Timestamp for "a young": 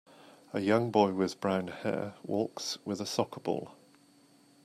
0.51-0.89